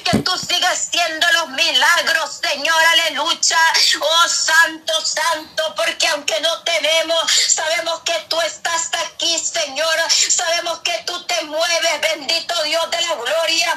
que 0.00 0.18
tú 0.18 0.36
sigues 0.38 0.88
siendo 0.90 1.26
los 1.32 1.48
milagros, 1.50 2.40
Señor, 2.42 2.82
aleluya. 2.92 3.58
Oh 4.00 4.28
Santo, 4.28 4.92
Santo, 5.04 5.74
porque 5.76 6.08
aunque 6.08 6.40
no 6.40 6.62
te 6.62 6.78
vemos, 6.80 7.30
sabemos 7.48 8.00
que 8.00 8.14
tú 8.28 8.40
estás 8.40 8.90
aquí, 9.06 9.38
Señor. 9.38 9.94
Sabemos 10.10 10.78
que 10.80 11.02
tú 11.06 11.22
te 11.26 11.42
mueves, 11.44 12.00
bendito 12.00 12.62
Dios 12.64 12.90
de 12.90 13.00
la 13.02 13.14
gloria. 13.14 13.76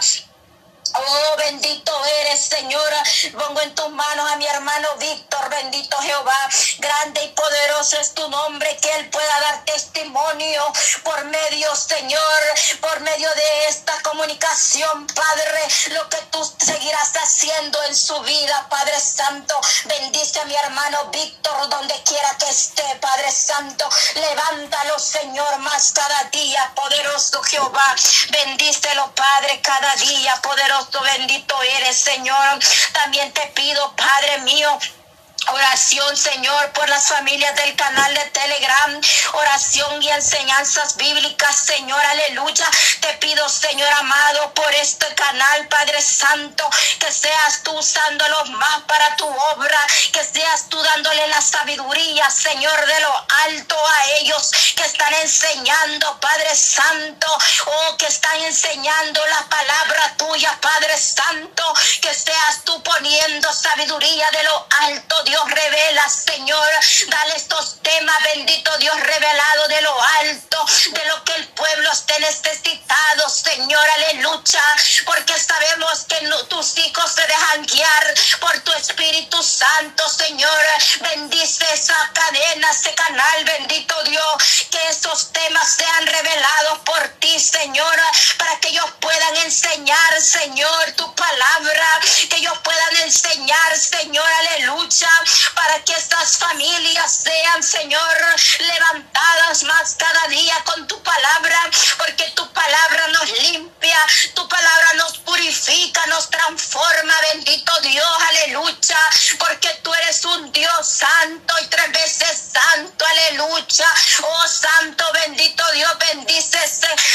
Oh, 0.98 1.36
bendito 1.38 1.91
eres, 2.21 2.46
Señora. 2.46 3.04
Pongo 3.38 3.61
en 3.61 3.75
tus 3.75 3.89
manos 3.89 4.32
a 4.32 4.38
mi 4.38 4.46
hermano 4.46 4.88
Víctor, 4.98 5.50
bendito 5.50 5.98
Jehová. 5.98 6.50
Grande 6.79 7.23
y 7.23 7.28
poderoso 7.29 8.00
es 8.00 8.14
tu 8.14 8.29
nombre, 8.29 8.78
que 8.78 8.91
Él 8.96 9.10
pueda 9.10 9.39
dar 9.42 9.66
testimonio 9.66 10.64
por 11.04 11.25
medio, 11.25 11.75
Señor, 11.75 12.42
por 12.79 13.00
medio 13.02 13.29
de 13.29 13.68
esta 13.68 14.02
comunicación, 14.04 15.07
Padre, 15.07 15.68
lo 15.92 16.10
que 16.10 16.18
tú 16.32 16.39
seguirás 16.60 17.11
haciendo 17.16 17.83
en 17.83 17.96
su 17.96 18.18
vida, 18.21 18.66
Padre 18.69 19.00
Santo. 19.00 19.60
Bendice 19.86 20.39
a 20.39 20.46
mi 20.46 20.55
hermano 20.55 21.05
Víctor, 21.11 21.69
donde 21.69 21.96
quiera 22.04 22.38
que 22.38 22.50
esté, 22.50 22.83
Padre 23.02 23.32
Santo. 23.32 23.89
Levántalo, 24.16 24.97
Señor, 24.97 25.57
más 25.60 25.91
cada 25.91 26.24
día, 26.25 26.71
poderoso 26.74 27.43
Jehová. 27.43 27.96
Bendícelo, 28.30 29.14
Padre, 29.14 29.60
cada 29.61 29.93
día, 29.96 30.33
poderoso 30.41 30.85
bendito 31.02 31.56
eres, 31.78 31.98
Señor. 31.98 32.59
También 32.94 33.31
te 33.34 33.48
pido, 33.48 33.95
Padre 33.95 34.39
mío, 34.39 34.78
Oración, 35.47 36.17
Señor, 36.17 36.72
por 36.72 36.89
las 36.89 37.08
familias 37.08 37.55
del 37.55 37.75
canal 37.75 38.13
de 38.16 38.25
Telegram. 38.31 39.02
Oración 39.33 40.02
y 40.02 40.09
enseñanzas 40.09 40.95
bíblicas, 40.97 41.55
Señor, 41.55 42.03
aleluya. 42.03 42.66
Te 42.99 43.13
pido, 43.16 43.47
Señor 43.47 43.91
amado, 43.94 44.53
por 44.55 44.73
este 44.73 45.05
canal, 45.13 45.67
Padre 45.67 46.02
Santo, 46.02 46.67
que 46.99 47.11
seas 47.11 47.61
tú 47.63 47.71
usándolos 47.73 48.49
más 48.52 48.81
para 48.87 49.15
tu 49.17 49.27
obra, 49.27 49.79
que 50.11 50.23
seas 50.23 50.67
tú 50.69 50.81
dándole 50.81 51.27
la 51.27 51.41
sabiduría, 51.41 52.27
Señor, 52.31 52.85
de 52.87 52.99
lo 53.02 53.25
alto 53.45 53.77
a 53.77 54.05
ellos 54.19 54.52
que 54.75 54.83
están 54.83 55.13
enseñando, 55.13 56.19
Padre 56.21 56.55
Santo, 56.55 57.27
oh, 57.67 57.97
que 57.97 58.07
están 58.07 58.41
enseñando 58.41 59.25
la 59.27 59.45
palabra 59.47 60.17
tuya, 60.17 60.57
Padre 60.59 60.97
Santo, 60.97 61.73
que 62.02 62.13
seas 62.13 62.63
tú 62.63 62.81
poniendo 62.81 63.53
sabiduría 63.53 64.30
de 64.31 64.43
lo 64.43 64.67
alto, 64.81 65.23
Dios 65.23 65.34
Dios 65.36 65.52
revela, 65.52 66.08
Señor. 66.08 66.69
Dale 67.09 67.36
estos 67.36 67.81
temas, 67.81 68.23
bendito 68.23 68.78
Dios 68.78 68.97
revelado 69.02 69.67
de 69.67 69.81
lo 69.81 70.02
alto, 70.22 70.66
de 70.92 71.05
lo 71.08 71.25
que 71.25 71.33
el 71.33 71.47
pueblo 71.50 71.92
esté 71.92 72.17
necesitado, 72.22 73.27
Señor, 73.27 73.86
aleluya. 73.95 74.64
Porque 75.05 75.38
sabemos 75.38 76.05
que 76.08 76.25
tus 76.47 76.77
hijos 76.77 77.11
se 77.11 77.27
dejan 77.27 77.66
guiar 77.66 78.14
por 78.39 78.58
tu 78.61 78.72
Espíritu 78.75 79.44
Santo, 79.44 80.08
Señor. 80.08 80.64
Bendice 81.02 81.66
esa 81.73 82.11
cadena, 82.14 82.72
ese 82.72 82.95
canal, 82.95 83.44
bendito 83.44 84.03
Dios. 84.05 84.67
Que 84.72 84.88
esos 84.88 85.33
temas 85.33 85.70
sean 85.70 86.08
revelados 86.08 86.80
por 86.86 87.09
ti, 87.20 87.38
Señor, 87.42 87.99
para 88.38 88.58
que 88.61 88.70
ellos 88.70 88.89
puedan 89.02 89.36
enseñar, 89.36 90.22
Señor, 90.22 90.94
tu 90.94 91.14
palabra. 91.14 91.99
Que 92.30 92.38
ellos 92.38 92.58
puedan 92.64 92.95
enseñar, 93.03 93.77
Señor, 93.77 94.30
aleluya 94.39 95.09
para 95.53 95.83
que 95.83 95.93
estas 95.93 96.37
familias 96.37 97.15
sean, 97.23 97.63
Señor, 97.63 98.17
levantadas 98.59 99.63
más 99.63 99.95
cada 99.97 100.27
día 100.27 100.55
con 100.65 100.87
tu 100.87 101.01
palabra, 101.03 101.69
porque 101.97 102.23
tu 102.35 102.47
palabra 102.53 103.07
nos 103.09 103.29
limpia, 103.41 103.99
tu 104.33 104.47
palabra 104.47 104.93
nos 104.97 105.17
purifica, 105.19 106.05
nos 106.07 106.29
transforma, 106.29 107.13
bendito 107.33 107.71
Dios, 107.81 108.17
aleluya, 108.29 108.99
porque 109.39 109.69
tú 109.83 109.93
eres 109.93 110.23
un 110.25 110.51
Dios 110.51 110.87
santo 110.87 111.53
y 111.61 111.67
tres 111.67 111.91
veces 111.91 112.43
santo, 112.53 113.05
aleluya. 113.05 113.89
Oh 114.23 114.47
santo, 114.47 115.05
bendito 115.14 115.24
Dios, 115.85 115.97
bendice 115.99 116.57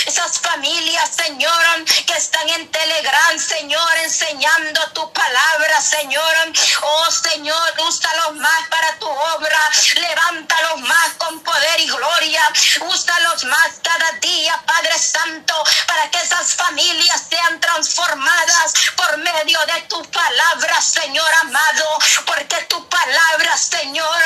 esas 0.06 0.38
familias, 0.38 1.10
Señor, 1.16 1.84
que 2.06 2.12
están 2.12 2.48
en 2.50 2.70
Telegram, 2.70 3.38
Señor, 3.38 3.98
enseñando 4.04 4.80
tu 4.92 5.12
palabra, 5.12 5.80
Señor. 5.80 6.34
Oh 6.82 7.10
Señor, 7.10 7.74
úsalos 7.88 8.36
más 8.36 8.68
para 8.68 8.96
tu 8.98 9.08
obra, 9.08 9.60
levántalos 9.96 10.80
más 10.82 11.08
con 11.18 11.40
poder 11.40 11.80
y 11.80 11.88
gloria, 11.88 12.42
úsalos 12.82 13.44
más 13.44 13.70
cada 13.82 14.12
día, 14.20 14.62
Padre 14.66 14.98
Santo, 14.98 15.54
para 15.86 16.08
que 16.10 16.18
esas 16.18 16.54
familias 16.54 17.22
sean 17.28 17.58
transformadas 17.58 18.72
por 18.96 19.16
medio 19.18 19.58
de 19.66 19.82
tu 19.82 20.00
palabra, 20.10 20.80
Señor 20.80 21.32
amado, 21.40 21.98
porque 22.24 22.56
tu 22.68 22.88
palabra, 22.88 23.56
Señor, 23.56 24.22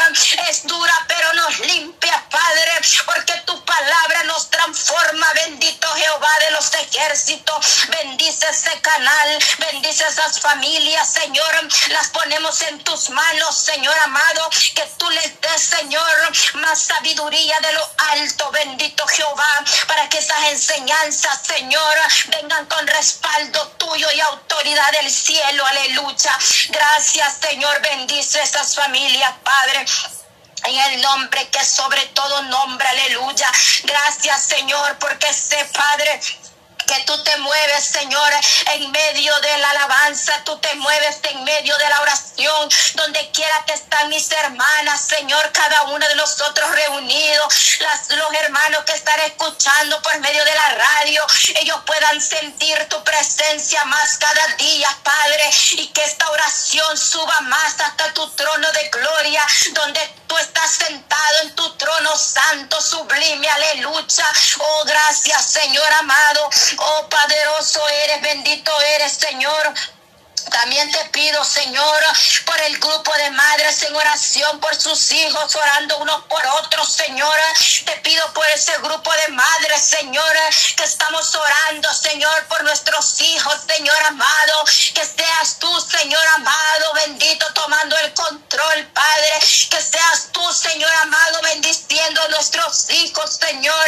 es 0.49 0.67
dura, 0.67 0.95
pero 1.09 1.33
nos 1.33 1.59
limpia, 1.61 2.14
los 7.09 7.15
ejércitos, 7.15 7.89
bendice 7.89 8.47
ese 8.49 8.81
canal, 8.81 9.39
bendice 9.59 10.07
esas 10.07 10.41
familias, 10.41 11.13
Señor, 11.13 11.69
las 11.89 12.09
ponemos 12.09 12.61
en 12.63 12.83
tus 12.83 13.11
manos, 13.11 13.57
Señor 13.57 13.97
amado, 14.05 14.49
que 14.75 14.83
tú 14.99 15.09
les 15.11 15.41
des, 15.41 15.63
Señor, 15.63 16.33
más 16.55 16.81
sabiduría 16.81 17.59
de 17.61 17.73
lo 17.73 17.91
alto, 18.13 18.51
bendito 18.53 19.07
Jehová, 19.07 19.65
para 19.87 20.09
que 20.09 20.19
esas 20.19 20.45
enseñanzas, 20.45 21.41
Señor, 21.47 21.99
vengan 22.29 22.67
con 22.67 22.87
respaldo 22.87 23.69
tuyo 23.79 24.11
y 24.13 24.21
autoridad 24.21 24.93
del 24.93 25.11
cielo, 25.11 25.65
aleluya. 25.67 26.39
Gracias, 26.69 27.39
Señor, 27.41 27.81
bendice 27.83 28.43
estas 28.43 28.75
familias, 28.75 29.33
Padre. 29.43 29.85
En 30.65 30.79
el 30.93 31.03
nombre 31.03 31.47
que 31.51 31.63
sobre 31.63 32.07
todo 32.07 32.43
nombre, 32.45 32.89
aleluya. 32.89 33.51
Gracias, 33.83 34.47
Señor, 34.47 34.97
porque 34.99 35.31
sé, 35.35 35.63
Padre, 35.75 36.21
tú 37.01 37.23
te 37.23 37.37
mueves, 37.39 37.85
Señor, 37.85 38.33
en 38.73 38.91
medio 38.91 39.35
de 39.41 39.59
la 39.59 39.71
alabanza, 39.71 40.43
tú 40.45 40.59
te 40.59 40.75
mueves 40.77 41.19
en 41.31 41.45
medio 41.45 41.77
de 41.79 41.89
la 41.89 42.01
oración, 42.01 42.69
donde 42.95 43.31
quiera 43.31 43.65
que 43.67 43.73
están 43.73 44.09
mis 44.09 44.31
hermanas, 44.31 45.01
Señor, 45.01 45.51
cada 45.53 45.83
uno 45.85 46.07
de 46.07 46.15
nosotros 46.15 46.71
reunidos, 46.71 47.79
los 48.11 48.35
hermanos 48.35 48.85
que 48.85 48.95
están 48.95 49.21
escuchando 49.21 50.01
por 50.03 50.19
medio 50.21 50.45
de 50.45 50.55
la 50.55 50.69
radio, 50.71 51.27
ellos 51.61 51.79
puedan 51.87 52.21
sentir 52.21 52.77
tu 52.89 53.03
presencia 53.05 53.85
más 53.85 54.19
cada 54.19 54.47
día, 54.57 54.89
Padre, 55.03 55.51
y 55.73 55.87
que 55.89 56.05
esta 56.05 56.29
oración 56.31 56.97
suba 56.97 57.41
más 57.43 57.81
hasta 57.81 58.13
tu 58.15 58.29
trono 58.31 58.71
de 58.73 58.89
gloria, 58.89 59.47
donde 59.73 60.24
tú 60.27 60.37
estás 60.39 60.71
sentado 60.71 61.41
en 61.43 61.55
tu 61.55 61.71
trono 61.77 62.17
santo, 62.17 62.81
sublime, 62.81 63.49
aleluya. 63.49 64.27
Oh, 64.59 64.85
gracias, 64.85 65.47
Señor 65.47 65.93
amado. 65.93 66.51
Oh, 66.79 67.09
poderoso 67.09 67.89
eres, 67.89 68.23
bendito 68.23 68.73
eres, 68.97 69.13
Señor. 69.13 69.75
También 70.51 70.91
te 70.91 71.05
pido, 71.07 71.45
Señor, 71.45 72.03
por 72.45 72.61
el 72.61 72.79
grupo 72.79 73.13
de 73.15 73.31
madres 73.31 73.83
en 73.83 73.95
oración, 73.95 74.61
por 74.61 74.75
sus 74.81 75.11
hijos, 75.13 75.55
orando 75.55 75.99
unos 75.99 76.25
por 76.25 76.45
otros, 76.63 76.93
Señor. 76.93 77.39
Te 77.85 77.93
pido 77.97 78.33
por 78.33 78.47
ese 78.49 78.77
grupo 78.79 79.13
de 79.13 79.29
madres, 79.29 79.83
Señor, 79.83 80.37
que 80.77 80.85
estamos 80.85 81.35
orando, 81.35 81.93
Señor, 81.95 82.47
por 82.47 82.63
nuestros 82.65 83.21
hijos, 83.21 83.55
Señor 83.67 83.97
amado. 84.05 84.65
Que 84.95 85.05
seas 85.05 85.59
tú, 85.59 85.81
Señor 85.81 86.25
amado, 86.37 86.93
bendito, 86.95 87.47
tomando 87.55 87.97
el 87.99 88.13
control, 88.15 88.87
Padre. 88.93 89.39
Que 89.71 89.81
seas 89.81 90.29
tú, 90.33 90.53
Señor 90.53 90.93
amado, 91.03 91.41
bendiciendo 91.43 92.23
a 92.23 92.29
nuestros 92.29 92.91
hijos, 92.91 93.39
Señor. 93.41 93.87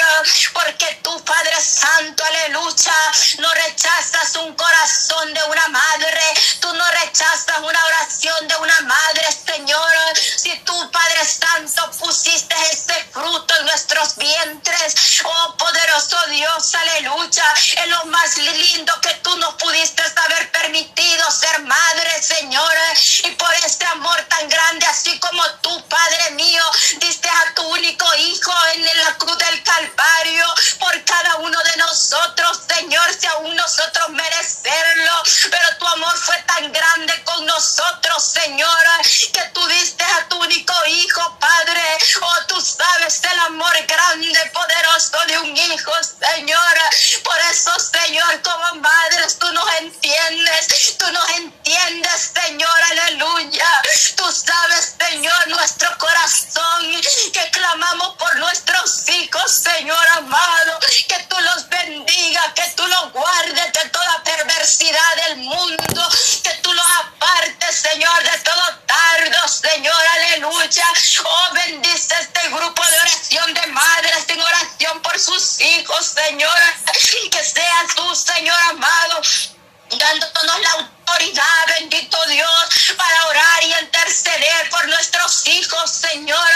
Porque 0.52 0.98
tú, 1.02 1.22
Padre 1.24 1.60
Santo, 1.60 2.24
aleluya, 2.24 2.94
no 3.38 3.50
rechazas 3.50 4.36
un 4.36 4.54
corazón 4.54 5.34
de 5.34 5.42
una 5.44 5.68
madre 5.68 6.22
Tú 6.60 6.72
no 6.74 6.84
rechazas 7.02 7.58
una 7.58 7.84
oración 7.84 8.48
de 8.48 8.56
una 8.56 8.80
madre, 8.80 9.26
Señor. 9.46 9.92
Si 10.36 10.56
tú, 10.60 10.90
Padre 10.90 11.24
Santo, 11.24 11.90
pusiste 11.98 12.54
ese 12.70 12.94
fruto 13.12 13.54
en 13.56 13.66
nuestros 13.66 14.16
vientres, 14.16 15.20
oh 15.24 15.56
poderoso 15.56 16.16
Dios, 16.28 16.74
aleluya. 16.74 17.44
Es 17.76 17.88
lo 17.88 18.04
más 18.06 18.36
lindo 18.36 18.92
que 19.00 19.14
tú 19.22 19.36
nos 19.38 19.54
pudiste 19.54 20.02
haber 20.24 20.50
permitido 20.52 21.30
ser 21.30 21.60
madre, 21.62 22.22
Señor. 22.22 22.72
Y 23.24 23.30
por 23.32 23.52
este 23.64 23.86
amor 23.86 24.20
tan 24.28 24.48
grande, 24.48 24.86
así 24.86 25.18
como 25.18 25.42
tú, 25.62 25.88
Padre 25.88 26.30
mío, 26.32 26.62
diste 26.98 27.28
a 27.28 27.54
tu 27.54 27.62
único 27.62 28.06
Hijo 28.16 28.52
en 28.74 28.84
la 29.04 29.14
cruz 29.18 29.36
del 29.38 29.62
Calvario 29.62 30.44
por 30.78 31.04
cada 31.04 31.36
uno 31.36 31.58
de 31.62 31.76
nosotros, 31.76 32.60
Señor, 32.68 33.14
si 33.18 33.26
aún 33.26 33.54
nosotros 33.54 34.08
merecerlo. 34.10 35.12
Fue 36.16 36.42
tan 36.46 36.72
grande 36.72 37.12
con 37.24 37.44
nosotros, 37.46 38.24
Señora, 38.24 39.00
que 39.32 39.42
tú 39.52 39.66
diste 39.68 40.02
a 40.02 40.28
tu 40.28 40.36
único 40.42 40.72
hijo, 40.88 41.38
tú 43.06 43.12
sabes 43.12 43.32
el 43.32 43.40
amor 43.40 43.74
grande, 43.86 44.50
poderoso 44.52 45.18
de 45.28 45.38
un 45.38 45.56
hijo, 45.56 45.92
Señora. 46.02 46.90
Por 47.22 47.38
eso, 47.52 47.70
Señor, 47.78 48.42
como 48.42 48.80
madres, 48.80 49.38
tú 49.38 49.52
nos 49.52 49.68
entiendes, 49.78 50.96
tú 50.98 51.10
nos 51.12 51.28
entiendes, 51.30 52.32
Señor, 52.34 52.82
aleluya. 52.90 53.68
Tú 54.16 54.24
sabes, 54.32 54.96
Señor, 54.98 55.48
nuestro 55.48 55.96
corazón, 55.98 57.00
que 57.32 57.50
clamamos 57.52 58.16
por 58.16 58.36
nuestros 58.36 59.08
hijos, 59.08 59.52
Señor 59.52 60.06
amado, 60.16 60.78
que 61.08 61.18
tú 61.28 61.36
los 61.40 61.68
bendiga, 61.68 62.54
que 62.54 62.68
tú 62.76 62.86
los 62.88 63.12
guardes 63.12 63.72
de 63.72 63.88
toda 63.90 64.22
perversidad 64.24 65.16
del 65.26 65.36
mundo, 65.38 66.08
que 66.42 66.54
tú 66.62 66.72
los 66.72 66.86
apartes, 67.04 67.76
Señor, 67.76 68.22
de 68.24 68.38
todo 68.38 68.64
tardo, 68.86 69.48
Señor, 69.48 70.02
aleluya. 70.14 70.86
Oh, 71.24 71.54
bendice 71.54 72.16
dándonos 80.06 80.60
la 80.60 80.70
autoridad, 80.72 81.66
bendito 81.78 82.18
Dios, 82.26 82.94
para 82.96 83.26
orar 83.26 83.64
y 83.64 83.74
interceder 83.84 84.70
por 84.70 84.86
nuestros 84.88 85.46
hijos, 85.48 85.90
Señor, 85.90 86.48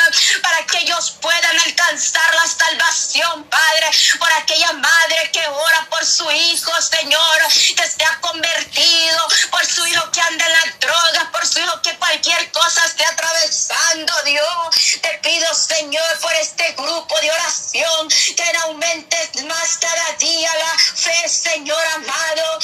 para 0.43 0.65
que 0.67 0.79
ellos 0.79 1.17
puedan 1.21 1.59
alcanzar 1.61 2.35
la 2.35 2.47
salvación, 2.47 3.45
Padre, 3.45 3.91
por 4.19 4.33
aquella 4.35 4.73
madre 4.73 5.31
que 5.33 5.45
ora 5.47 5.87
por 5.91 6.05
su 6.05 6.31
hijo, 6.31 6.71
Señor, 6.81 7.39
que 7.77 7.89
se 7.89 8.05
ha 8.05 8.21
convertido, 8.21 9.19
por 9.51 9.67
su 9.67 9.85
hijo 9.87 10.11
que 10.13 10.21
anda 10.21 10.47
en 10.47 10.53
las 10.53 10.81
drogas, 10.81 11.25
por 11.33 11.47
su 11.47 11.59
hijo 11.61 11.83
que 11.83 11.97
cualquier 11.97 12.53
cosa 12.53 12.85
esté 12.87 13.05
atravesando, 13.05 14.13
Dios. 14.25 15.01
Te 15.03 15.19
pido, 15.23 15.55
Señor, 15.55 16.19
por 16.21 16.33
este 16.35 16.73
grupo 16.73 17.19
de 17.21 17.33
oración, 17.33 18.09
que 18.09 18.51
aumentes 18.65 19.45
más 19.45 19.79
cada 19.79 20.13
día 20.19 20.51
la 20.57 20.79
fe, 20.79 21.29
Señor 21.29 21.85
amado. 21.95 22.59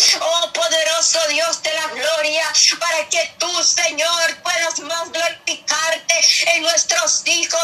Que 3.75 3.93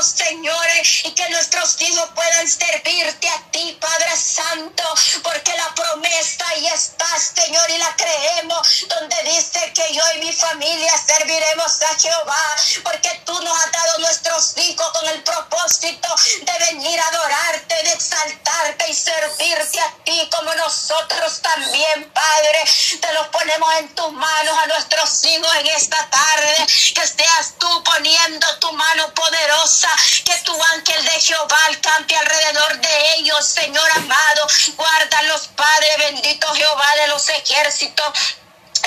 señores, 0.06 1.04
y 1.04 1.12
que 1.12 1.28
nuestros 1.30 1.80
hijos 1.80 2.08
puedan 2.14 2.48
servirte 2.48 3.28
a 3.28 3.50
ti, 3.50 3.78
Padre 3.80 4.16
Santo, 4.16 4.84
porque 5.22 5.56
la 5.56 5.74
promesa 5.74 6.44
ahí 6.48 6.66
está, 6.68 7.06
Señor, 7.18 7.70
y 7.70 7.78
la 7.78 7.94
creemos, 7.96 8.86
donde 8.88 9.16
dice 9.24 9.72
que 9.74 9.94
yo 9.94 10.02
y 10.16 10.18
mi 10.18 10.32
familia 10.32 10.92
serviremos 11.06 11.82
a 11.82 11.98
Jehová, 11.98 12.56
porque 12.82 13.22
tú 13.24 13.40
nos 13.42 13.56
has 13.64 13.72
dado 13.72 13.98
nuestros 13.98 14.56
hijos 14.58 14.90
con 14.92 15.08
el 15.08 15.22
propósito 15.22 16.08
de 16.40 16.66
venir 16.66 16.98
a 17.00 17.08
adorarte, 17.08 17.74
de 17.82 17.92
exaltarte 17.92 18.90
y 18.90 18.94
servirte 18.94 19.80
a 19.80 19.94
ti 20.04 20.28
como 20.30 20.54
nosotros 20.54 21.40
también, 21.40 22.10
Padre. 22.12 22.64
Te 23.00 23.12
los 23.12 23.28
ponemos 23.28 23.74
en 23.74 23.94
tu 23.94 24.10
manos 24.12 24.58
a 24.62 24.66
nuestros 24.66 25.24
hijos 25.24 25.54
en 25.56 25.66
esta 25.68 26.08
tarde. 26.10 26.66
Que 26.94 27.06
seas 27.06 27.54
tú 27.58 27.84
poniendo 27.84 28.46
tu 28.58 28.72
mano 28.72 29.12
poderosa. 29.14 29.88
Que 30.24 30.36
tu 30.44 30.62
ángel 30.74 31.04
de 31.04 31.20
Jehová 31.20 31.58
alcance 31.66 32.16
alrededor 32.16 32.80
de 32.80 33.14
ellos, 33.16 33.46
Señor 33.46 33.90
amado. 33.96 34.46
Guárdalos, 34.76 35.48
Padre 35.56 35.88
bendito 35.98 36.54
Jehová 36.54 36.96
de 37.00 37.08
los 37.08 37.28
ejércitos. 37.28 38.36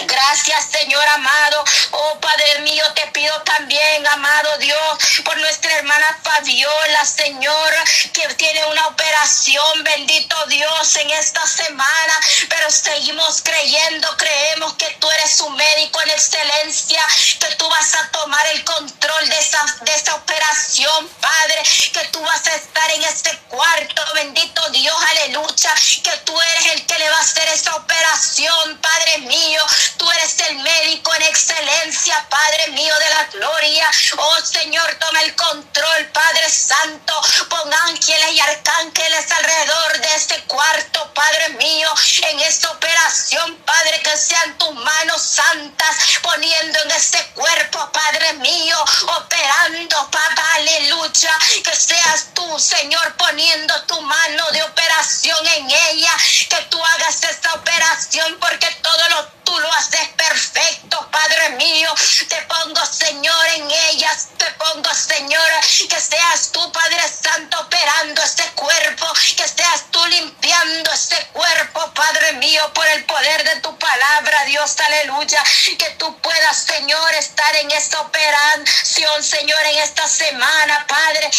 Gracias, 0.07 0.67
Señor 0.71 1.05
amado. 1.07 1.63
Oh 1.91 2.19
Padre 2.19 2.59
mío, 2.59 2.83
te 2.93 3.07
pido 3.07 3.33
también, 3.43 4.05
amado 4.07 4.57
Dios, 4.59 4.79
por 5.23 5.37
nuestra 5.37 5.73
hermana 5.75 6.19
Fabiola, 6.23 7.05
Señor, 7.05 7.73
que 8.13 8.27
tiene 8.35 8.65
una 8.65 8.87
operación, 8.87 9.83
bendito 9.83 10.35
Dios, 10.47 10.95
en 10.97 11.09
esta 11.11 11.45
semana. 11.47 12.19
Pero 12.49 12.69
seguimos 12.69 13.41
creyendo, 13.41 14.07
creemos 14.17 14.73
que 14.73 14.89
tú 14.99 15.09
eres 15.11 15.37
su 15.37 15.49
médico 15.49 16.01
en 16.01 16.09
excelencia, 16.11 17.03
que 17.39 17.55
tú 17.55 17.67
vas 17.69 17.95
a 17.95 18.11
tomar 18.11 18.45
el 18.47 18.63
control 18.63 19.29
de 19.29 19.39
esa, 19.39 19.65
de 19.81 19.95
esa 19.95 20.15
operación, 20.15 21.07
Padre, 21.21 21.63
que 21.93 22.03
tú 22.11 22.19
vas 22.21 22.45
a 22.47 22.55
estar 22.55 22.91
en 22.91 23.03
este 23.03 23.37
cuarto, 23.49 24.03
bendito 24.13 24.69
Dios, 24.69 24.95
aleluya, 25.11 25.73
que 26.03 26.11
tú 26.25 26.39
eres 26.41 26.73
el 26.73 26.85
que 26.85 26.99
le 26.99 27.09
va 27.09 27.17
a 27.17 27.21
hacer 27.21 27.47
esa 27.49 27.75
operación, 27.75 28.77
Padre 28.81 29.17
mío. 29.19 29.63
Tú 29.97 30.12
eres 30.12 30.39
el 30.42 30.57
médico 30.57 31.13
en 31.15 31.21
excelencia, 31.24 32.25
Padre 32.30 32.68
mío 32.71 32.94
de 33.00 33.09
la 33.09 33.24
gloria. 33.25 33.92
Oh 34.18 34.45
Señor, 34.45 34.95
toma 35.00 35.21
el 35.21 35.36
control, 35.36 36.06
Padre 36.13 36.50
Santo. 36.50 37.21
Pon 37.50 37.74
ángeles 37.88 38.31
y 38.33 38.39
arcángeles 38.39 39.31
alrededor 39.31 40.00
de 40.01 40.15
este 40.15 40.44
cuarto, 40.44 41.13
Padre 41.13 41.50
mío, 41.50 41.89
en 42.30 42.39
esta 42.42 42.71
operación, 42.71 43.56
Padre, 43.65 44.01
que 44.03 44.18
sean 44.18 44.57
tus 44.57 44.74
manos 44.74 45.21
santas 45.21 45.95
poniendo 46.21 46.80
en 46.83 46.91
este 46.91 47.24
cuerpo, 47.33 47.89
Padre 47.91 48.33
mío, 48.33 48.77
operando, 49.18 50.09
Papá, 50.12 50.53
aleluya. 50.56 51.38
Que 51.63 51.75
seas 51.75 52.27
tú, 52.33 52.59
Señor, 52.59 53.15
poniendo 53.18 53.81
tu 53.83 54.00
mano 54.01 54.51
de 54.51 54.63
operación 54.63 55.48
en 55.48 55.69
ella. 55.69 56.12
Que 56.50 56.62
tú 56.69 56.83
hagas 56.83 57.24
esta 57.24 57.53
operación 57.53 58.38
porque 58.39 58.69
todo 58.81 59.09
lo 59.09 59.34
tú 59.45 59.57
lo 59.57 59.71
haces 59.74 60.09
perfecto, 60.18 61.07
Padre 61.12 61.50
mío. 61.51 61.89
Te 62.27 62.42
pongo, 62.44 62.86
Señor, 62.86 63.47
en 63.56 63.71
ellas. 63.71 64.27
Te 64.38 64.45
pongo, 64.51 64.94
Señor, 64.94 65.50
que 65.89 66.00
seas 66.01 66.51
tú, 66.51 66.71
Padre 66.71 67.01
Santo, 67.07 67.59
operando 67.62 68.21
este 68.21 68.44
cuerpo. 68.51 69.07
Que 69.38 69.47
seas 69.47 69.86
tú 69.92 70.06
limpiando 70.07 70.92
este 70.92 71.27
cuerpo, 71.27 71.94
Padre 71.94 72.33
mío, 72.33 72.74
por 72.74 72.88
el 72.88 73.06
poder 73.06 73.44
de 73.44 73.62
tu 73.62 73.77
palabra, 73.77 74.44
Dios, 74.45 74.75
aleluya. 74.80 75.44
Que 75.77 75.89
tú 75.98 76.19
puedas, 76.19 76.57
Señor, 76.57 77.13
estar 77.15 77.56
en 77.56 77.71
esta 77.71 78.01
operación, 78.01 79.24
Señor, 79.24 79.59
en 79.65 79.77
esta 79.80 80.07
semana, 80.07 80.86
Padre. 80.88 81.30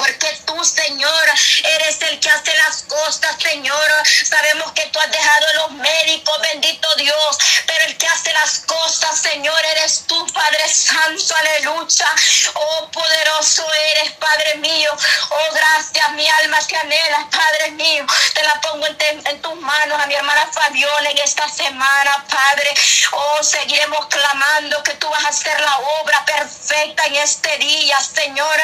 Porque 0.00 0.34
tú, 0.46 0.64
Señor, 0.64 1.24
eres 1.62 2.00
el 2.00 2.18
que 2.20 2.30
hace 2.30 2.54
las 2.54 2.84
cosas, 2.84 3.36
Señor. 3.38 3.90
Sabemos 4.24 4.72
que 4.72 4.86
tú 4.86 4.98
has 4.98 5.10
dejado 5.10 5.46
los 5.56 5.72
médicos, 5.72 6.40
bendito 6.40 6.88
Dios. 6.96 7.38
Pero 7.66 7.84
el 7.84 7.98
que 7.98 8.06
hace 8.06 8.32
las 8.32 8.60
cosas, 8.60 9.20
Señor, 9.20 9.62
eres 9.76 10.04
tú, 10.06 10.26
Padre 10.32 10.66
Santo, 10.72 11.34
aleluya. 11.36 12.08
Oh, 12.54 12.90
poderoso 12.90 13.70
eres, 13.74 14.12
Padre 14.12 14.54
mío. 14.54 14.90
Oh, 15.28 15.54
gracias, 15.54 16.12
mi 16.12 16.26
alma 16.26 16.58
te 16.66 16.76
anhela, 16.76 17.28
Padre 17.30 17.72
mío. 17.72 18.06
Te 18.32 18.42
la 18.42 18.58
pongo 18.62 18.86
en, 18.86 19.26
en 19.26 19.42
tus 19.42 19.54
manos 19.56 20.00
a 20.00 20.06
mi 20.06 20.14
hermana 20.14 20.48
Fabiola 20.50 21.10
en 21.10 21.18
esta 21.18 21.46
semana, 21.46 22.24
Padre. 22.26 22.72
Oh, 23.12 23.42
seguiremos 23.42 24.06
clamando 24.06 24.82
que 24.82 24.94
tú 24.94 25.10
vas 25.10 25.24
a 25.26 25.28
hacer 25.28 25.60
la 25.60 25.76
obra 26.00 26.24
perfecta 26.24 27.04
en 27.04 27.16
este 27.16 27.58
día, 27.58 28.00
Señor. 28.00 28.56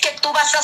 Que 0.00 0.12
tú 0.22 0.32
vas 0.32 0.54
a 0.54 0.62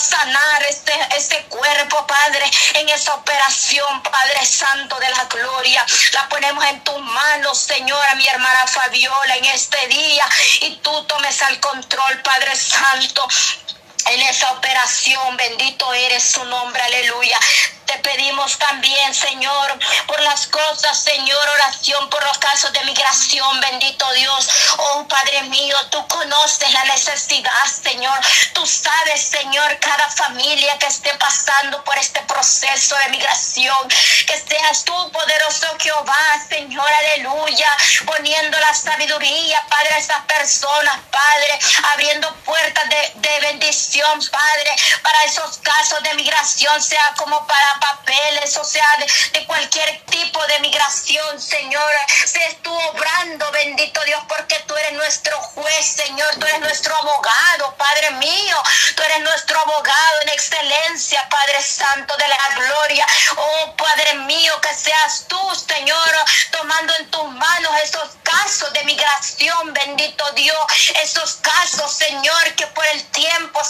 este, 0.68 0.92
este 1.16 1.42
cuerpo, 1.44 2.06
Padre, 2.06 2.50
en 2.74 2.88
esa 2.88 3.14
operación, 3.14 4.02
Padre 4.02 4.44
Santo 4.44 4.98
de 4.98 5.08
la 5.10 5.24
gloria. 5.24 5.84
La 6.12 6.28
ponemos 6.28 6.64
en 6.64 6.82
tus 6.84 7.00
manos, 7.00 7.58
Señora, 7.58 8.14
mi 8.16 8.26
hermana 8.26 8.66
Fabiola, 8.66 9.36
en 9.36 9.44
este 9.46 9.86
día. 9.88 10.24
Y 10.62 10.76
tú 10.76 11.04
tomes 11.04 11.40
al 11.42 11.58
control, 11.60 12.22
Padre 12.22 12.54
Santo 12.56 13.26
en 14.06 14.20
esa 14.22 14.52
operación. 14.52 15.36
Bendito 15.36 15.92
eres 15.92 16.22
su 16.22 16.44
nombre, 16.44 16.82
aleluya. 16.82 17.38
Te 17.90 17.99
pedimos 17.99 18.56
también, 18.56 19.12
Señor, 19.12 19.76
por 20.06 20.20
las 20.20 20.47
cosas, 20.47 20.97
Señor, 20.97 21.40
oración 21.54 22.09
por 22.09 22.23
los 22.23 22.38
casos 22.38 22.73
de 22.73 22.85
migración, 22.85 23.61
bendito 23.61 24.09
Dios. 24.12 24.49
Oh, 24.76 25.09
Padre 25.09 25.42
mío, 25.42 25.76
tú 25.90 26.06
conoces 26.06 26.73
la 26.73 26.85
necesidad, 26.85 27.66
Señor. 27.82 28.16
Tú 28.52 28.64
sabes, 28.64 29.23
Señor, 29.23 29.76
cada 29.80 30.09
familia 30.09 30.78
que 30.78 30.87
esté 30.87 31.12
pasando 31.14 31.82
por 31.82 31.99
este 31.99 32.20
proceso 32.20 32.94
de 33.02 33.09
migración. 33.11 33.88
Que 34.25 34.38
seas 34.38 34.85
tú, 34.85 35.11
poderoso 35.11 35.66
Jehová, 35.80 36.47
Señor, 36.49 36.88
aleluya, 36.92 37.76
poniendo 38.06 38.56
la 38.61 38.73
sabiduría, 38.73 39.66
Padre, 39.68 39.94
a 39.94 39.99
esas 39.99 40.25
personas, 40.26 40.97
Padre, 41.11 41.59
abriendo 41.92 42.32
puertas 42.44 42.88
de, 42.88 43.00
Padre, 44.00 44.76
para 45.02 45.25
esos 45.25 45.59
casos 45.59 46.02
de 46.02 46.14
migración, 46.14 46.83
sea 46.83 47.12
como 47.16 47.47
para 47.47 47.80
papeles, 47.80 48.57
o 48.57 48.64
sea, 48.64 48.87
de, 49.33 49.47
cualquier 49.47 50.02
tipo 50.07 50.45
de 50.47 50.61
migración, 50.61 51.40
Señor. 51.40 51.92
Se 52.25 52.42
estuvo 52.47 52.78
obrando, 52.90 53.50
bendito 53.50 54.02
Dios, 54.04 54.23
porque 54.28 54.59
tú 54.66 54.76
eres 54.76 54.92
nuestro 54.92 55.37
juez, 55.42 55.87
Señor. 55.87 56.35
Tú 56.37 56.47
eres 56.47 56.61
nuestro 56.61 56.97
abogado, 56.97 57.75
Padre 57.76 58.11
mío. 58.12 58.62
Tú 58.97 59.02
eres 59.02 59.21
nuestro 59.21 59.59
abogado 59.61 60.21
en 60.23 60.28
excelencia, 60.30 61.28
Padre 61.28 61.62
Santo 61.62 62.16
de 62.16 62.28
la 62.28 62.49
gloria. 62.57 63.07
Oh, 63.37 63.76
Padre 63.76 64.14
mío, 64.14 64.61
que 64.61 64.75
seas 64.75 65.26
tú, 65.28 65.54
Señor, 65.54 66.25
tomando 66.52 66.95
en 66.97 67.11
tus 67.11 67.28
manos 67.33 67.73
esos 67.83 68.11
casos 68.23 68.73
de 68.73 68.85
migración, 68.85 69.75
bendito 69.75 70.30
Dios, 70.33 70.57
esos 71.02 71.35
casos, 71.37 71.92
Señor, 71.95 72.54
que 72.54 72.66
por 72.69 72.87
el 72.87 73.04
tiempo 73.11 73.62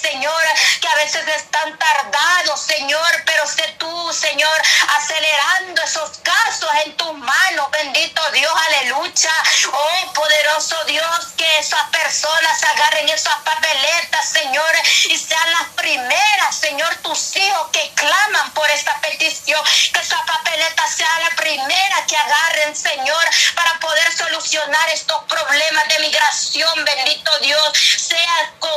Señor, 0.00 0.42
que 0.80 0.88
a 0.88 0.94
veces 0.96 1.26
están 1.28 1.78
tardados, 1.78 2.60
Señor, 2.60 3.22
pero 3.26 3.46
sé 3.46 3.74
tú, 3.78 4.12
Señor, 4.12 4.62
acelerando 4.96 5.82
esos 5.82 6.18
casos 6.18 6.70
en 6.84 6.96
tus 6.96 7.12
manos, 7.14 7.70
bendito 7.70 8.20
Dios, 8.32 8.52
aleluya. 8.68 9.32
Oh, 9.72 10.12
poderoso 10.54 10.84
Dios, 10.84 11.26
que 11.36 11.58
esas 11.58 11.82
personas 11.90 12.62
agarren 12.62 13.08
esas 13.08 13.34
papeletas, 13.44 14.28
Señor, 14.28 14.74
y 15.04 15.18
sean 15.18 15.50
las 15.50 15.68
primeras, 15.74 16.56
Señor, 16.56 16.94
tus 16.96 17.36
hijos 17.36 17.68
que 17.72 17.90
claman 17.94 18.52
por 18.52 18.70
esta 18.70 19.00
petición, 19.00 19.60
que 19.92 20.00
esa 20.00 20.22
papeleta 20.24 20.86
sea 20.86 21.18
la 21.28 21.36
primera 21.36 22.06
que 22.06 22.16
agarren, 22.16 22.76
Señor, 22.76 23.24
para 23.56 23.80
poder 23.80 24.16
solucionar 24.16 24.88
estos 24.90 25.24
problemas 25.24 25.88
de 25.88 25.98
migración, 26.00 26.84
bendito 26.84 27.38
Dios, 27.40 27.72
sea 27.98 28.24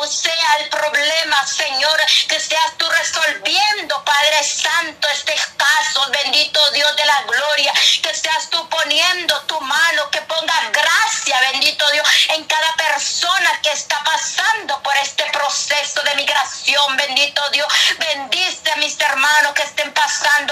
sea 0.08 0.56
el 0.60 0.70
problema, 0.70 1.46
Señor, 1.46 2.00
que 2.28 2.40
seas 2.40 2.78
tú 2.78 2.86
resolviendo, 2.90 4.04
Padre 4.04 4.44
Santo, 4.44 5.08
este 5.10 5.36
caso, 5.58 6.12
bendito 6.12 6.60
Dios 6.72 6.96
de 6.96 7.06
la 7.06 7.22
gloria, 7.24 7.74
que 8.02 8.14
seas 8.14 8.50
tú 8.50 8.70
poniendo 8.70 9.40
tu 9.42 9.60
mano, 9.62 10.10
que 10.12 10.22
ponga 10.22 10.70
gracia, 10.72 11.40
bendito 11.52 11.67
Dios, 11.76 12.08
en 12.30 12.46
cada 12.46 12.76
persona 12.78 13.60
que 13.62 13.72
está 13.72 14.02
pasando 14.04 14.82
por 14.84 14.96
este 14.98 15.26
proceso 15.32 16.02
de 16.04 16.16
migración, 16.16 16.96
bendito 16.96 17.42
Dios, 17.52 17.68
bendice 18.00 18.72
a 18.72 18.78
mis 18.78 18.98
hermanos 18.98 19.52
que 19.54 19.64
estén 19.64 19.94
pasando 19.94 20.47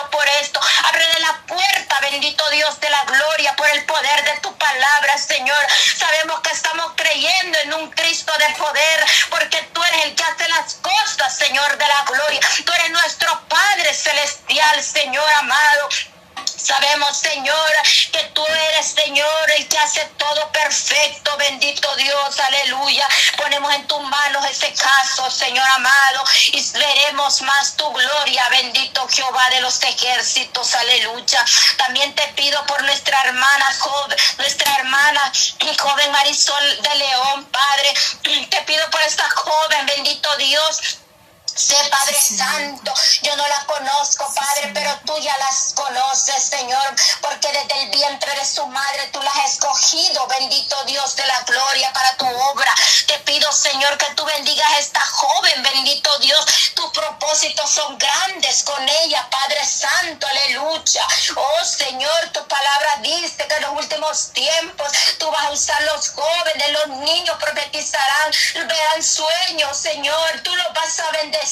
Señor 25.29 25.67
amado, 25.69 26.23
y 26.51 26.71
veremos 26.71 27.41
más 27.41 27.75
tu 27.77 27.91
gloria. 27.91 28.47
Bendito 28.49 29.07
Jehová 29.07 29.49
de 29.51 29.61
los 29.61 29.81
ejércitos, 29.83 30.75
aleluya. 30.75 31.45
También 31.77 32.13
te 32.15 32.27
pido 32.35 32.65
por 32.65 32.81
nuestra 32.83 33.19
hermana 33.23 33.65
joven, 33.79 34.17
nuestra 34.37 34.75
hermana 34.77 35.31
joven 35.79 36.11
Marisol 36.11 36.81
de 36.81 36.95
León, 36.95 37.45
Padre. 37.45 37.93
Te 38.49 38.61
pido 38.63 38.89
por 38.89 39.01
esta 39.01 39.29
joven, 39.29 39.85
bendito 39.85 40.35
Dios 40.37 40.97
Sé 41.55 41.77
Padre 41.89 42.21
Santo, 42.21 42.93
yo 43.21 43.33
no 43.37 43.47
la 43.47 43.65
conozco, 43.65 44.29
Padre, 44.35 44.71
pero 44.73 44.91
tú 45.05 45.17
ya 45.19 45.37
las 45.37 45.71
conoces, 45.73 46.43
Señor, 46.43 46.95
porque 47.21 47.47
desde 47.47 47.81
el 47.81 47.89
vientre 47.91 48.35
de 48.35 48.45
su 48.45 48.67
madre 48.67 49.07
tú 49.13 49.21
las 49.21 49.33
has 49.37 49.53
escogido, 49.53 50.27
bendito 50.27 50.75
Dios 50.83 51.15
de 51.15 51.25
la 51.25 51.39
gloria, 51.43 51.93
para 51.93 52.17
tu 52.17 52.25
obra. 52.25 52.73
Te 53.07 53.17
pido, 53.19 53.49
Señor, 53.53 53.97
que 53.97 54.13
tú 54.15 54.25
bendigas 54.25 54.69
a 54.69 54.79
esta 54.79 54.99
joven, 54.99 55.63
bendito 55.63 56.09
Dios. 56.19 56.45
Tus 56.75 56.91
propósitos 56.91 57.69
son 57.71 57.97
grandes 57.97 58.61
con 58.63 58.89
ella, 58.89 59.25
Padre 59.29 59.65
Santo, 59.65 60.27
aleluya. 60.27 61.07
Oh 61.37 61.63
Señor, 61.63 62.31
tu 62.33 62.45
palabra 62.47 62.97
dice 62.97 63.47
que 63.47 63.55
en 63.55 63.61
los 63.61 63.71
últimos 63.71 64.33
tiempos 64.33 64.91
tú 65.19 65.31
vas 65.31 65.45
a 65.45 65.51
usar 65.51 65.81
los 65.83 66.09
jóvenes, 66.09 66.69
los 66.71 66.87
niños 66.97 67.37
profetizarán, 67.39 68.33
verán 68.67 69.01
sueños, 69.01 69.77
Señor, 69.77 70.41
tú 70.43 70.53
los 70.53 70.73
vas 70.73 70.99
a 70.99 71.11
bendecir 71.11 71.44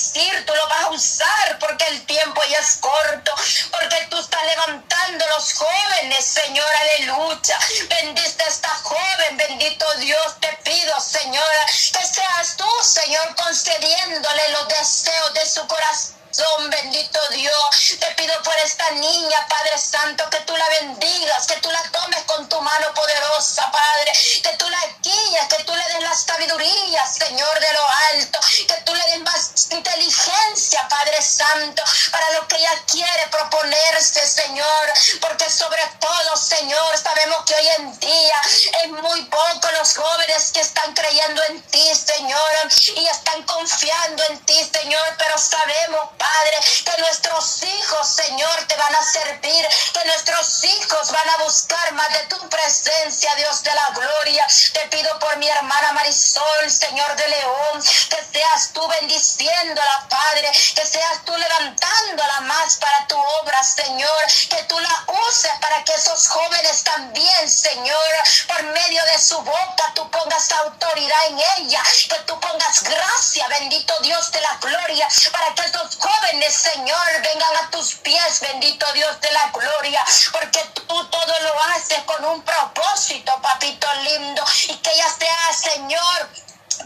tú 0.45 0.53
lo 0.55 0.67
vas 0.67 0.85
a 0.85 0.89
usar 0.89 1.59
porque 1.59 1.85
el 1.85 2.05
tiempo 2.05 2.41
ya 2.49 2.57
es 2.57 2.77
corto, 2.77 3.31
porque 3.71 4.07
tú 4.09 4.17
estás 4.17 4.43
levantando 4.43 5.25
los 5.27 5.53
jóvenes, 5.53 6.25
Señor, 6.25 6.65
aleluya. 6.81 7.59
Bendice 7.89 8.43
a 8.43 8.47
esta 8.47 8.69
joven, 8.69 9.37
bendito 9.37 9.85
Dios, 9.99 10.39
te 10.39 10.49
pido, 10.63 10.99
Señora, 10.99 11.65
que 11.65 12.07
seas 12.07 12.57
tú, 12.57 12.69
Señor, 12.81 13.35
concediéndole 13.35 14.49
los 14.49 14.67
deseos 14.67 15.33
de 15.35 15.45
su 15.45 15.67
corazón 15.67 16.22
bendito 16.69 17.19
Dios. 17.29 17.95
Te 17.99 18.07
pido 18.15 18.33
por 18.43 18.55
esta 18.57 18.89
niña, 18.91 19.47
Padre 19.47 19.77
Santo, 19.77 20.29
que 20.29 20.39
tú 20.41 20.55
la 20.55 20.67
bendigas, 20.69 21.47
que 21.47 21.55
tú 21.57 21.69
la 21.69 21.83
tomes 21.91 22.23
con 22.23 22.47
tu 22.49 22.59
mano 22.61 22.93
poderosa, 22.93 23.71
Padre. 23.71 24.11
Que 24.41 24.55
tú 24.57 24.69
la 24.69 24.79
guíes, 25.01 25.47
que 25.49 25.63
tú 25.63 25.75
le 25.75 25.83
des 25.85 26.01
la 26.01 26.15
sabiduría, 26.15 27.05
Señor, 27.05 27.59
de 27.59 27.73
lo 27.73 27.87
alto. 28.11 28.39
Que 28.67 28.81
tú 28.85 28.95
le 28.95 29.03
des 29.11 29.19
más 29.21 29.51
inteligencia, 29.71 30.87
Padre 30.89 31.21
Santo, 31.21 31.83
para 32.11 32.31
lo 32.31 32.47
que 32.47 32.57
ella 32.57 32.83
quiere 32.87 33.27
proponerse, 33.27 34.27
Señor. 34.27 34.93
Porque 35.21 35.49
sobre 35.49 35.83
todo, 35.99 36.37
Señor, 36.37 36.97
sabemos 36.97 37.43
que 37.45 37.55
hoy 37.55 37.67
en 37.77 37.99
día 37.99 38.41
es 38.83 38.89
muy 38.89 39.23
poco 39.25 39.71
los 39.77 39.95
jóvenes 39.95 40.51
que 40.51 40.61
están 40.61 40.93
creyendo 40.93 41.43
en 41.45 41.61
ti, 41.63 41.91
Señor, 41.95 42.51
y 42.95 43.07
están 43.07 43.43
confiando 43.43 44.23
en 44.29 44.39
ti, 44.45 44.69
Señor, 44.71 45.15
pero 45.17 45.37
sabemos, 45.37 46.09
Padre, 46.23 46.57
que 46.85 47.01
nuestros 47.01 47.63
hijos, 47.63 48.07
Señor, 48.15 48.63
te 48.67 48.77
van 48.77 48.95
a 48.95 49.03
servir, 49.03 49.67
que 49.93 50.05
nuestros 50.05 50.63
hijos 50.63 51.11
van 51.11 51.29
a 51.29 51.37
buscar 51.43 51.91
más 51.93 52.13
de 52.13 52.19
tu 52.27 52.47
presencia, 52.47 53.35
Dios 53.35 53.61
de 53.61 53.75
la 53.75 53.89
gloria. 53.93 54.47
Te 54.73 54.87
pido 54.87 55.19
por 55.19 55.35
mi 55.35 55.49
hermana 55.49 55.91
Marisol, 55.91 56.71
Señor 56.71 57.13
de 57.17 57.27
León, 57.27 57.83
que 58.09 58.23
seas 58.31 58.71
tú 58.71 58.87
bendiciéndola, 58.87 60.07
Padre, 60.09 60.49
que 60.75 60.85
seas 60.85 61.25
tú 61.25 61.35
levantándola 61.35 62.39
más 62.41 62.77
para 62.77 63.05
tu 63.07 63.17
obra, 63.41 63.61
Señor, 63.61 64.23
que 64.49 64.63
tú 64.63 64.79
la 64.79 65.05
uses 65.27 65.51
para 65.59 65.83
que 65.83 65.93
esos 65.93 66.29
jóvenes 66.29 66.83
también, 66.83 67.51
Señor, 67.51 68.13
por 68.47 68.63
medio 68.63 69.03
de 69.11 69.19
su 69.19 69.41
boca 69.41 69.91
tú 69.93 70.09
pongas 70.09 70.51
autoridad 70.53 71.25
en 71.27 71.39
ella, 71.57 71.83
que 72.09 72.19
tú 72.25 72.39
pongas 72.39 72.81
gracia, 72.83 73.45
bendito 73.49 73.93
Dios 74.01 74.31
de 74.31 74.39
la 74.39 74.55
gloria, 74.61 75.07
para 75.31 75.53
que 75.53 75.63
esos 75.63 75.97
jóvenes 75.97 76.12
jóvenes, 76.13 76.53
Señor, 76.53 77.07
vengan 77.23 77.55
a 77.57 77.71
tus 77.71 77.95
pies, 77.95 78.39
bendito 78.41 78.85
Dios 78.93 79.19
de 79.21 79.31
la 79.31 79.51
gloria, 79.51 80.03
porque 80.31 80.59
tú 80.73 80.83
todo 81.09 81.39
lo 81.41 81.63
haces 81.63 81.99
con 82.03 82.25
un 82.25 82.41
propósito, 82.43 83.31
papito 83.41 83.87
lindo, 84.03 84.43
y 84.67 84.75
que 84.77 84.91
ella 84.91 85.07
sea, 85.17 85.53
Señor, 85.53 86.29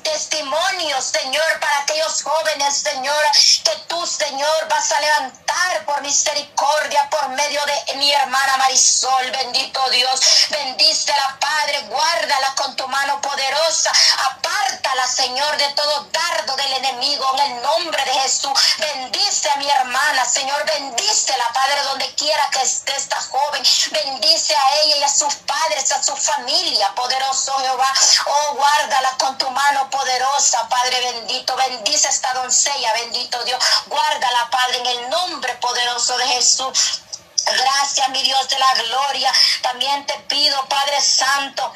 testimonio, 0.04 1.02
Señor, 1.02 1.60
para 1.60 1.80
aquellos 1.80 2.24
jóvenes, 2.24 2.47
Señor, 2.72 3.24
que 3.64 3.76
tú, 3.88 4.06
Señor, 4.06 4.68
vas 4.70 4.92
a 4.92 5.00
levantar 5.00 5.86
por 5.86 6.02
misericordia 6.02 7.10
por 7.10 7.30
medio 7.30 7.62
de 7.66 7.96
mi 7.96 8.12
hermana 8.12 8.58
Marisol, 8.58 9.32
bendito 9.32 9.90
Dios. 9.90 10.20
Bendícela, 10.50 11.38
Padre, 11.40 11.82
guárdala 11.84 12.56
con 12.56 12.76
tu 12.76 12.88
mano 12.88 13.22
poderosa. 13.22 13.92
Apártala, 14.32 15.08
Señor, 15.08 15.58
de 15.58 15.70
todo 15.70 16.08
dardo 16.12 16.56
del 16.58 16.74
enemigo 16.74 17.26
en 17.36 17.52
el 17.52 17.62
nombre 17.62 18.04
de 18.04 18.14
Jesús. 18.14 18.52
Bendice 18.78 19.50
a 19.50 19.56
mi 19.58 19.70
hermana, 19.70 20.26
Señor, 20.26 20.66
bendícela, 20.66 21.48
Padre, 21.54 21.84
donde 21.84 22.14
quiera 22.16 22.46
que 22.52 22.62
esté 22.62 22.96
esta 22.96 23.20
joven. 23.22 23.64
Bendice 23.92 24.56
a 24.56 24.82
ella 24.84 24.98
y 24.98 25.04
a 25.04 25.10
sus 25.10 25.34
padres, 25.36 25.92
a 25.92 26.04
su 26.04 26.16
familia, 26.16 26.94
poderoso 26.96 27.54
Jehová. 27.60 27.94
Oh, 28.26 28.56
guárdala 28.56 29.12
con 29.18 29.38
tu 29.38 29.50
mano 29.52 29.90
poderosa, 29.90 30.68
Padre 30.68 31.00
bendito. 31.12 31.56
Bendice 31.56 32.10
esta 32.10 32.34
doncella, 32.34 32.57
bendito 32.94 33.44
Dios. 33.44 33.64
Guárdala, 33.88 34.50
Padre, 34.50 34.78
en 34.80 34.86
el 34.86 35.10
nombre 35.10 35.54
poderoso 35.56 36.18
de 36.18 36.28
Jesús. 36.28 37.02
Gracias, 37.46 38.10
mi 38.10 38.22
Dios 38.24 38.48
de 38.50 38.60
la 38.60 38.74
gloria. 38.84 39.32
También 39.62 40.06
te 40.06 40.14
pido, 40.28 40.58
Padre 40.68 41.00
Santo, 41.02 41.72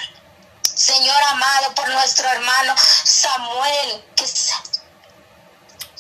Señor 0.62 1.22
amado, 1.30 1.74
por 1.76 1.88
nuestro 1.90 2.28
hermano 2.30 2.76
Samuel, 3.04 4.06
que 4.16 4.26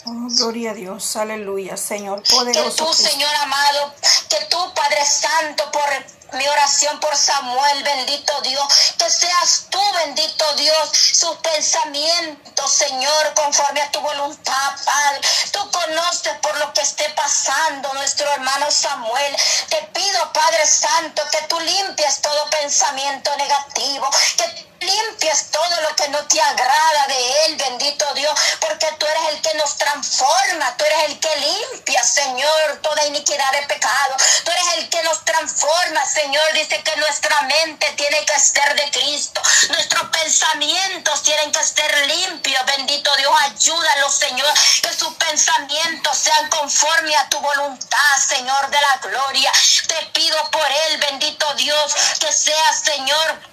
Oh, 0.03 0.27
gloria 0.35 0.71
a 0.71 0.73
Dios, 0.73 1.15
aleluya, 1.15 1.77
Señor 1.77 2.23
poderoso. 2.23 2.85
Que 2.85 2.91
tú, 2.91 2.93
Señor 2.93 3.33
amado, 3.35 3.93
que 4.29 4.45
tú, 4.49 4.57
Padre 4.73 5.05
Santo, 5.05 5.71
por 5.71 5.89
mi 6.33 6.47
oración 6.47 6.99
por 6.99 7.15
Samuel, 7.15 7.83
bendito 7.83 8.41
Dios, 8.41 8.65
que 8.97 9.09
seas 9.09 9.65
tú, 9.69 9.81
bendito 10.05 10.53
Dios, 10.53 10.89
sus 11.13 11.35
pensamientos, 11.37 12.73
Señor, 12.73 13.33
conforme 13.33 13.81
a 13.81 13.91
tu 13.91 13.99
voluntad, 13.99 14.71
Padre. 14.85 15.21
Tú 15.51 15.71
conoces 15.71 16.33
por 16.41 16.57
lo 16.57 16.73
que 16.73 16.81
esté 16.81 17.09
pasando 17.09 17.93
nuestro 17.93 18.31
hermano 18.31 18.71
Samuel. 18.71 19.35
Te 19.69 19.81
pido, 19.93 20.33
Padre 20.33 20.65
Santo, 20.67 21.23
que 21.31 21.41
tú 21.47 21.59
limpies 21.59 22.21
todo 22.21 22.49
pensamiento 22.49 23.35
negativo, 23.37 24.09
que 24.37 24.71
limpies 24.81 25.51
todo 25.51 25.81
lo 25.81 25.95
que 25.95 26.07
no 26.09 26.19
te 26.27 26.41
agrada 26.41 27.07
de 27.07 27.45
Él, 27.45 27.55
bendito 27.55 28.13
Dios, 28.15 28.33
porque 28.59 28.87
tú 28.97 29.05
eres 29.05 29.23
el 29.29 29.41
que 29.41 29.53
nos 29.55 29.77
transforma, 29.77 30.75
tú 30.77 30.85
eres 30.85 31.03
el 31.05 31.19
que 31.19 31.35
limpia, 31.37 32.03
Señor, 32.03 32.79
toda 32.81 33.05
iniquidad 33.05 33.51
de 33.51 33.67
pecado, 33.67 34.15
tú 34.43 34.51
eres 34.51 34.67
el 34.77 34.89
que 34.89 35.03
nos 35.03 35.23
transforma, 35.23 35.30
Señor, 35.41 36.53
dice 36.53 36.83
que 36.83 36.95
nuestra 36.97 37.41
mente 37.41 37.91
tiene 37.97 38.23
que 38.25 38.39
ser 38.39 38.75
de 38.75 38.91
Cristo, 38.91 39.41
nuestros 39.69 40.03
pensamientos 40.09 41.23
tienen 41.23 41.51
que 41.51 41.63
ser 41.63 42.07
limpios, 42.07 42.63
bendito 42.65 43.09
Dios, 43.17 43.33
ayúdalo, 43.41 44.11
Señor, 44.11 44.53
que 44.83 44.93
sus 44.93 45.13
pensamientos 45.15 46.15
sean 46.15 46.47
conforme 46.49 47.15
a 47.15 47.27
tu 47.29 47.39
voluntad, 47.39 48.17
Señor 48.27 48.69
de 48.69 48.77
la 48.81 49.09
gloria, 49.09 49.51
te 49.87 50.05
pido 50.13 50.37
por 50.51 50.67
Él, 50.89 50.97
bendito 50.99 51.53
Dios, 51.55 51.95
que 52.19 52.31
sea, 52.31 52.73
Señor, 52.73 53.50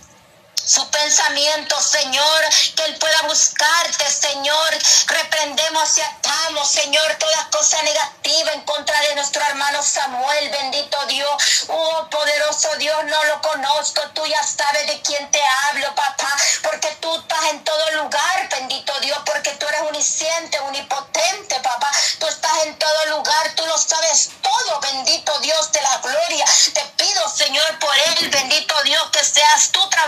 su 0.68 0.86
pensamiento, 0.90 1.80
Señor, 1.80 2.44
que 2.76 2.84
Él 2.84 2.96
pueda 2.98 3.22
buscarte, 3.22 4.10
Señor. 4.10 4.78
Reprendemos 5.06 5.96
y 5.96 6.02
atamos, 6.02 6.68
Señor, 6.68 7.14
todas 7.14 7.46
cosas 7.46 7.82
negativas 7.84 8.54
en 8.54 8.60
contra 8.62 9.00
de 9.00 9.14
nuestro 9.14 9.42
hermano 9.46 9.82
Samuel, 9.82 10.50
bendito 10.50 11.06
Dios. 11.06 11.64
Oh, 11.68 12.06
poderoso 12.10 12.68
Dios, 12.76 13.02
no 13.04 13.24
lo 13.24 13.40
conozco, 13.40 14.02
tú 14.12 14.22
ya 14.26 14.42
sabes 14.42 14.86
de 14.88 15.00
quién 15.00 15.30
te 15.30 15.40
hablo, 15.68 15.94
papá, 15.94 16.36
porque 16.62 16.88
tú 17.00 17.16
estás 17.16 17.44
en 17.50 17.64
todo 17.64 17.90
lugar, 18.02 18.48
bendito 18.50 18.92
Dios, 19.00 19.18
porque 19.24 19.52
tú 19.52 19.66
eres 19.68 19.80
unisciente, 19.88 20.60
unipotente, 20.60 21.60
papá. 21.60 21.87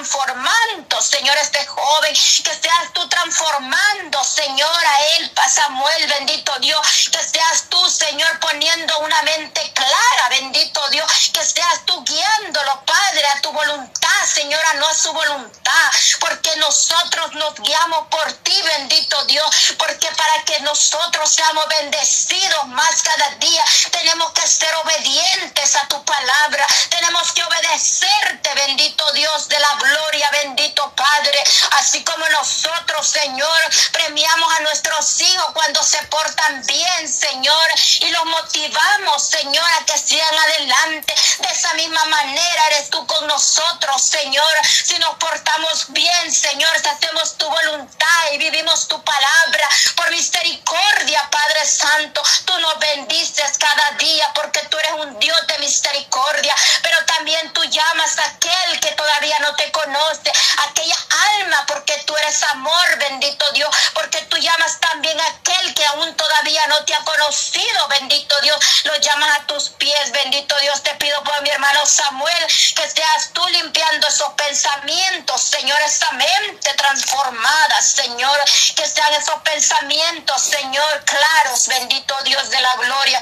Transformado 0.00 0.60
Señor, 1.00 1.36
este 1.42 1.66
joven, 1.66 2.12
que 2.12 2.54
seas 2.54 2.92
tú 2.94 3.06
transformando, 3.30 4.24
Señor, 4.24 4.86
a 4.86 5.06
él, 5.16 5.32
Samuel, 5.50 6.06
bendito 6.08 6.52
Dios, 6.60 7.10
que 7.10 7.22
seas 7.22 7.64
tú, 7.68 7.90
Señor, 7.90 8.38
poniendo 8.40 8.98
una 9.00 9.22
mente 9.22 9.72
clara, 9.72 10.28
bendito 10.28 10.88
Dios, 10.90 11.30
que 11.32 11.44
seas 11.44 11.84
tú 11.86 12.04
guiándolo, 12.04 12.84
Padre, 12.84 13.26
a 13.26 13.40
tu 13.40 13.52
voluntad, 13.52 14.00
Señora, 14.32 14.74
no 14.74 14.86
a 14.86 14.94
su 14.94 15.12
voluntad, 15.12 15.90
porque 16.20 16.54
nosotros 16.56 17.32
nos 17.34 17.54
guiamos 17.54 18.06
por 18.08 18.32
ti, 18.44 18.62
bendito 18.62 19.24
Dios, 19.24 19.74
porque 19.78 20.08
para 20.12 20.44
que 20.44 20.60
nosotros 20.60 21.32
seamos 21.32 21.66
bendecidos 21.68 22.66
más 22.68 23.02
cada 23.02 23.30
día, 23.36 23.64
tenemos 23.90 24.32
que 24.32 24.46
ser 24.46 24.72
obedientes 24.76 25.76
a 25.76 25.88
tu 25.88 26.04
palabra, 26.04 26.66
tenemos 26.90 27.32
que 27.32 27.42
obedecerte, 27.42 28.54
bendito 28.54 29.12
Dios 29.12 29.48
de 29.48 29.58
la 29.58 29.74
gloria, 29.76 30.30
bendito 30.30 30.92
Padre, 30.94 31.42
así 31.72 32.04
como 32.04 32.28
nosotros, 32.28 33.08
Señor, 33.20 33.60
premiamos 33.92 34.50
a 34.54 34.60
nuestros 34.60 35.20
hijos 35.20 35.46
cuando 35.52 35.82
se 35.82 36.02
portan 36.04 36.64
bien, 36.64 37.06
Señor, 37.06 37.68
y 38.00 38.08
los 38.08 38.24
motivamos, 38.24 39.28
Señor, 39.28 39.70
a 39.78 39.84
que 39.84 39.98
sigan 39.98 40.38
adelante. 40.38 41.14
De 41.40 41.48
esa 41.48 41.74
misma 41.74 42.02
manera 42.06 42.62
eres 42.68 42.88
tú 42.88 43.06
con 43.06 43.26
nosotros, 43.26 44.02
Señor. 44.02 44.50
Si 44.64 44.98
nos 45.00 45.16
portamos 45.16 45.84
bien, 45.88 46.34
Señor, 46.34 46.70
si 46.80 46.88
hacemos 46.88 47.36
tu 47.36 47.46
voluntad 47.46 48.32
y 48.32 48.38
vivimos 48.38 48.88
tu 48.88 49.02
palabra, 49.04 49.68
por 49.96 50.10
misericordia, 50.10 51.28
Padre 51.30 51.66
Santo, 51.66 52.22
tú 52.46 52.58
nos 52.60 52.78
bendices 52.78 53.58
cada 53.58 53.90
día 53.98 54.30
porque 54.34 54.60
tú 54.70 54.78
eres 54.78 54.92
un 54.92 55.18
Dios 55.18 55.46
de 55.46 55.58
misericordia, 55.58 56.54
pero 56.82 56.96
también 57.04 57.52
tú 57.52 57.62
llamas 57.64 58.18
a 58.18 58.24
aquel 58.24 58.80
que 58.80 58.92
todavía 58.92 59.36
no 59.40 59.54
te 59.56 59.70
conoce 59.72 60.32
aquella 60.68 60.96
alma, 61.38 61.64
porque 61.66 62.02
tú 62.06 62.16
eres 62.16 62.42
amor, 62.44 62.98
bendito 63.10 63.44
Dios, 63.52 63.74
porque 63.92 64.18
tú 64.22 64.36
llamas 64.36 64.78
también 64.78 65.20
a 65.20 65.26
aquel 65.26 65.74
que 65.74 65.84
aún 65.86 66.14
todavía 66.14 66.64
no 66.68 66.84
te 66.84 66.94
ha 66.94 67.04
conocido, 67.04 67.88
bendito 67.88 68.34
Dios, 68.40 68.58
lo 68.84 68.96
llamas 68.98 69.38
a 69.38 69.46
tus 69.46 69.70
pies, 69.70 70.12
bendito 70.12 70.54
Dios, 70.60 70.82
te 70.82 70.94
pido 70.94 71.22
por 71.24 71.42
mi 71.42 71.50
hermano 71.50 71.84
Samuel, 71.86 72.46
que 72.46 72.88
seas 72.88 73.30
tú 73.32 73.44
limpiando 73.48 74.06
esos 74.06 74.32
pensamientos, 74.34 75.42
Señor, 75.42 75.80
esa 75.82 76.10
mente 76.12 76.72
transformada, 76.74 77.82
Señor, 77.82 78.40
que 78.76 78.86
sean 78.86 79.12
esos 79.14 79.40
pensamientos, 79.42 80.40
Señor, 80.42 81.04
claros, 81.04 81.66
bendito 81.66 82.16
Dios 82.24 82.48
de 82.50 82.60
la 82.60 82.74
gloria. 82.76 83.20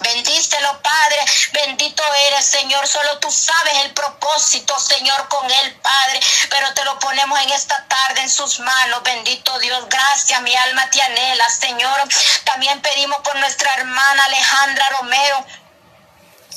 Bendícelo, 0.00 0.80
Padre. 0.82 1.18
Bendito 1.52 2.02
eres, 2.28 2.46
Señor. 2.46 2.86
Solo 2.86 3.18
tú 3.18 3.30
sabes 3.30 3.74
el 3.84 3.92
propósito, 3.92 4.78
Señor, 4.78 5.28
con 5.28 5.50
él, 5.50 5.74
Padre. 5.82 6.20
Pero 6.50 6.72
te 6.74 6.84
lo 6.84 6.98
ponemos 6.98 7.38
en 7.40 7.50
esta 7.50 7.84
tarde 7.86 8.22
en 8.22 8.30
sus 8.30 8.60
manos. 8.60 9.02
Bendito 9.02 9.58
Dios. 9.60 9.86
Gracias, 9.88 10.40
mi 10.42 10.54
alma 10.54 10.88
te 10.90 11.02
anhela, 11.02 11.48
Señor. 11.48 12.08
También 12.44 12.80
pedimos 12.80 13.18
por 13.18 13.36
nuestra 13.38 13.74
hermana 13.74 14.24
Alejandra 14.24 14.88
Romero. 15.00 15.46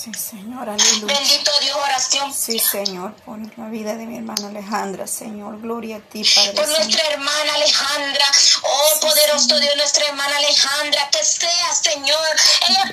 Sí, 0.05 0.13
Señor, 0.13 0.69
aleluya. 0.69 1.05
Bendito 1.05 1.51
Dios, 1.61 1.77
oración. 1.77 2.33
Sí, 2.33 2.59
Señor, 2.59 3.15
por 3.25 3.39
la 3.57 3.69
vida 3.69 3.95
de 3.95 4.05
mi 4.05 4.17
hermana 4.17 4.49
Alejandra, 4.49 5.07
Señor. 5.07 5.59
Gloria 5.61 5.97
a 5.97 5.99
ti, 5.99 6.23
Padre. 6.35 6.51
Por 6.51 6.67
nuestra 6.67 7.07
hermana 7.07 7.53
Alejandra. 7.55 8.25
Oh, 8.61 8.99
poderoso 8.99 9.57
Dios, 9.57 9.75
nuestra 9.77 10.05
hermana 10.05 10.35
Alejandra. 10.37 11.09
Que 11.09 11.23
sea, 11.23 11.73
Señor, 11.81 12.27
ella 12.67 12.91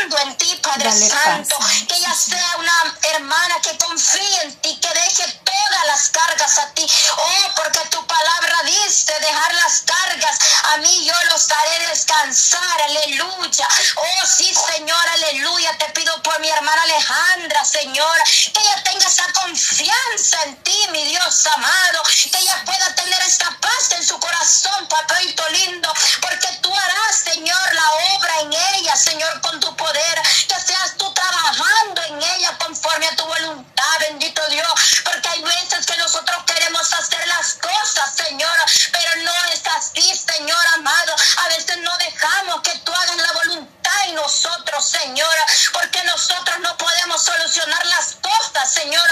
confiando 0.00 0.18
en 0.18 0.36
ti, 0.36 0.60
Padre 0.62 0.92
Santo. 0.92 1.58
que 1.88 1.94
ella 1.94 2.14
sea 2.14 2.56
una 2.58 2.96
hermana 3.14 3.56
que 3.62 3.76
confíe 3.78 4.42
en 4.42 4.54
ti, 4.60 4.78
que 4.80 4.88
deje 4.88 5.40
todas 5.44 5.86
las 5.86 6.08
cargas 6.10 6.58
a 6.58 6.70
ti. 6.74 6.86
Oh, 7.16 7.52
porque 7.56 7.80
tu 7.90 8.06
palabra 8.06 8.62
dice 8.64 9.12
dejar 9.20 9.54
las 9.54 9.80
cargas. 9.80 10.38
A 10.74 10.76
mí 10.78 11.04
yo 11.04 11.14
los 11.30 11.50
haré 11.50 11.88
descansar. 11.88 12.82
Aleluya. 12.82 13.68
Oh, 13.96 14.26
sí, 14.26 14.52
Señor, 14.54 15.08
aleluya. 15.12 15.76
Te 15.78 15.86
pido 15.90 16.22
por 16.22 16.38
mi 16.40 16.48
hermana 16.48 16.82
Alejandra, 16.82 17.64
Señor, 17.64 18.16
que 18.52 18.60
ella 18.60 18.82
tenga 18.84 19.06
esa 19.06 19.32
confianza 19.32 20.42
en 20.44 20.56
ti, 20.62 20.78
mi 20.92 21.04
Dios 21.04 21.46
amado, 21.46 22.02
que 22.30 22.38
ella 22.38 22.62
pueda 22.64 22.94
tener 22.94 23.20
esta 23.22 23.50
paz 23.60 23.92
en 23.96 24.06
su 24.06 24.18
corazón, 24.18 24.86
papito 24.88 25.48
lindo, 25.50 25.92
porque 26.20 26.48
tú 26.62 26.74
harás, 26.74 27.16
Señor, 27.24 27.74
la 27.74 27.92
obra 28.16 28.40
en 28.40 28.52
ella, 28.52 28.96
Señor, 28.96 29.40
con 29.40 29.58
tu 29.60 29.74
poder, 29.76 29.89
que 29.92 30.60
seas 30.60 30.96
tú 30.96 31.12
trabajando 31.12 32.02
en 32.02 32.22
ella 32.22 32.56
conforme 32.58 33.06
a 33.06 33.16
tu 33.16 33.24
voluntad, 33.24 33.98
bendito 34.00 34.40
Dios, 34.48 35.02
porque 35.04 35.28
hay 35.28 35.42
veces 35.42 35.84
que 35.84 35.96
nosotros 35.96 36.44
queremos 36.46 36.92
hacer 36.92 37.26
las 37.26 37.54
cosas, 37.54 38.14
Señor, 38.16 38.56
pero 38.92 39.24
no 39.24 39.32
es 39.52 39.66
así, 39.66 40.14
Señor 40.14 40.58
amado, 40.74 41.14
a 41.44 41.48
veces 41.48 41.76
no 41.78 41.90
dejamos 41.98 42.60
que 42.62 42.78
tú 42.78 42.92
hagas 42.92 43.16
la 43.16 43.32
voluntad 43.32 44.00
en 44.06 44.14
nosotros, 44.14 44.88
Señor, 44.88 45.34
porque 45.72 46.04
nosotros 46.04 46.60
no 46.60 46.76
podemos 46.76 47.22
solucionar 47.22 47.84
las 47.86 48.16
cosas, 48.22 48.72
Señor. 48.72 49.08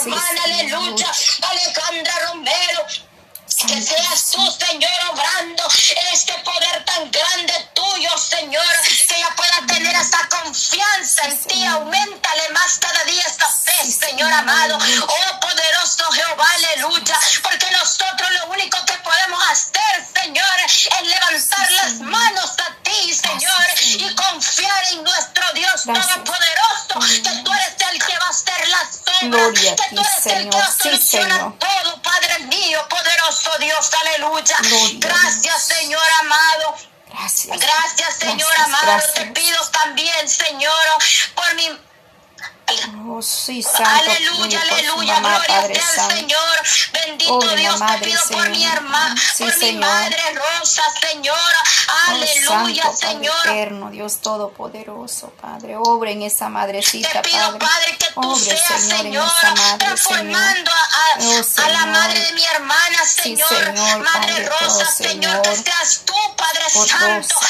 Hermana, 0.00 0.42
aleluya, 0.44 1.10
Alejandra 1.50 2.18
Romero. 2.28 2.86
Que 3.66 3.82
seas 3.82 4.30
tú, 4.30 4.40
Señor, 4.52 4.90
obrando 5.10 5.64
este 6.12 6.32
poder 6.44 6.84
tan 6.84 7.10
grande 7.10 7.68
tuyo, 7.74 8.16
Señor. 8.16 8.62
Que 9.08 9.16
ella 9.16 9.34
pueda 9.34 9.66
tener 9.66 9.96
esa 9.96 10.28
confianza 10.28 11.24
en 11.24 11.38
ti. 11.42 11.66
Aumentale 11.66 12.50
más 12.50 12.78
cada 12.78 13.02
día 13.04 13.22
esta 13.26 13.48
fe, 13.50 13.90
Señor 13.90 14.32
amado. 14.32 14.78
Oh, 14.78 15.40
poderoso 15.40 16.04
Jehová, 16.12 16.46
aleluya. 16.54 17.18
Porque 17.42 17.68
nosotros 17.72 18.30
lo 18.30 18.46
único 18.50 18.78
que 18.84 18.94
podemos 18.98 19.42
hacer, 19.48 20.06
Señor, 20.22 20.60
es 20.64 20.88
levantar 21.02 21.72
las 21.72 21.92
manos 21.94 22.52
a 22.58 22.82
ti, 22.84 23.12
Señor. 23.12 23.66
Y 23.96 24.14
confiar 24.14 24.82
en 24.92 25.04
nuestro 25.04 25.44
Dios 25.54 25.82
todopoderoso. 25.84 27.22
Que 27.22 27.42
tú 27.42 27.52
eres 27.52 27.74
el 27.92 28.04
que 28.04 28.18
va 28.18 28.26
a 28.26 28.30
hacer 28.30 28.68
las 28.68 29.00
obras. 29.22 29.60
Que 29.60 29.94
tú 29.94 30.00
eres 30.00 30.26
el 30.26 30.50
que 30.50 30.56
va 30.56 30.64
a 30.64 30.72
solucionar 30.72 31.52
todo, 31.58 32.02
Padre 32.02 32.38
mío, 32.40 32.86
poderoso 32.88 33.50
Dios, 33.58 33.90
aleluya. 34.00 34.56
Gracias, 34.98 35.64
Señor 35.64 36.02
amado. 36.20 36.74
Gracias. 37.10 37.58
Gracias, 37.58 38.14
Señor 38.18 38.48
Gracias, 38.48 38.66
amado. 38.66 38.86
gracias. 38.86 39.14
Te 39.14 39.26
pido 39.26 39.68
también, 39.70 40.28
Señor, 40.28 40.72
por 41.34 41.54
mi 41.54 41.78
Oh, 42.94 43.08
Oh, 43.18 43.22
sí, 43.22 43.62
santo. 43.64 43.82
Aleluya, 43.90 44.60
por 44.60 44.72
aleluya, 44.78 45.14
mamá, 45.14 45.28
gloria 45.38 45.60
Padre 45.60 45.74
al 45.80 45.94
Santo. 45.94 46.14
Señor. 46.14 46.58
Bendito 46.92 47.40
la 47.46 47.54
Dios, 47.56 47.74
te 47.74 47.80
madre, 47.80 48.04
pido 48.06 48.20
por 48.20 48.28
Señor. 48.28 48.50
mi 48.50 48.64
hermana, 48.64 49.20
Sí, 49.34 49.42
por 49.44 49.54
mi 49.54 49.60
Señor. 49.60 49.80
madre 49.80 50.22
Rosa, 50.34 50.82
Señora. 51.00 51.62
Oh, 51.88 52.10
Aleluya, 52.10 52.82
Santo, 52.84 53.00
Padre 53.00 53.08
Señor. 53.14 53.46
eterno, 53.46 53.90
Dios 53.90 54.20
todopoderoso, 54.20 55.30
Padre. 55.40 55.76
Obre 55.76 56.12
en 56.12 56.22
esa 56.22 56.48
madrecita, 56.48 57.10
Te 57.10 57.20
pido, 57.28 57.40
Padre. 57.40 57.58
Padre, 57.58 57.96
que 57.98 58.06
tú 58.14 58.20
Obre, 58.32 58.40
seas, 58.44 58.66
Señor, 58.82 58.92
en 58.98 59.02
Señor, 59.02 59.26
esa 59.36 59.54
madre, 59.54 59.78
transformando 59.78 60.70
a, 60.70 60.74
a- 60.74 61.18
Oh, 61.18 61.32
a 61.32 61.68
la 61.68 61.78
Señor. 61.80 61.86
madre 61.88 62.20
de 62.20 62.32
mi 62.34 62.44
hermana, 62.44 62.98
Sí, 63.04 63.22
Señor. 63.22 63.48
Señor, 63.48 63.98
Madre 63.98 64.32
Padre, 64.32 64.46
Rosa, 64.48 64.86
oh, 64.88 64.92
Señor, 64.92 65.42
que 65.42 65.50
Señor. 65.56 65.64
seas 65.64 66.00
tú, 66.04 66.14
Padre 66.36 66.64
Por 66.72 66.88
Santo, 66.88 67.06
Rosa. 67.34 67.46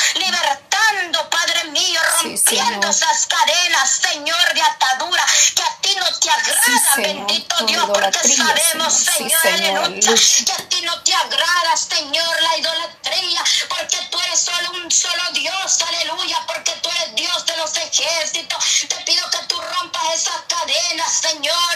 Padre 1.30 1.64
mío, 1.70 2.00
Sí, 2.20 2.28
rompiendo 2.28 2.70
Señor. 2.80 2.90
esas 2.90 3.26
cadenas, 3.26 3.90
Señor, 3.90 4.54
de 4.54 4.62
atadura, 4.62 5.24
que 5.54 5.62
a 5.62 5.76
ti 5.80 5.94
no 5.98 6.18
te 6.18 6.30
agrada, 6.30 6.62
Sí, 6.94 7.02
bendito 7.02 7.54
toda 7.56 7.66
Dios, 7.66 7.84
porque 7.92 8.36
sabemos, 8.36 8.92
Señor. 8.94 9.40
Sí, 9.42 9.48
Señor, 9.48 9.84
aleluya. 9.84 10.14
que 10.46 10.52
a 10.52 10.68
ti 10.68 10.82
no 10.82 11.02
te 11.02 11.14
agrada, 11.14 11.76
Señor, 11.76 12.42
la 12.42 12.56
idolatría, 12.58 13.44
porque 13.68 13.96
tú 14.10 14.20
eres 14.20 14.40
solo 14.40 14.70
un 14.72 14.90
solo 14.90 15.22
Dios, 15.32 15.82
aleluya, 15.82 16.40
porque 16.46 16.72
tú 16.82 16.88
eres 16.90 17.14
Dios 17.14 17.46
de 17.46 17.56
los 17.58 17.76
ejércitos. 17.76 18.64
Te 18.88 18.96
pido 19.04 19.30
que 19.30 19.38
tú 19.48 19.60
rompas 19.60 20.02
esas 20.14 20.40
cadenas, 20.48 21.12
Señor, 21.12 21.67